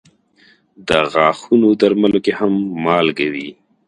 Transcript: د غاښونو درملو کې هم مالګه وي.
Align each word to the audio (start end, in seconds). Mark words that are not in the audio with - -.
د 0.87 0.89
غاښونو 1.11 1.69
درملو 1.81 2.19
کې 2.25 2.33
هم 2.39 2.53
مالګه 2.83 3.27
وي. 3.33 3.49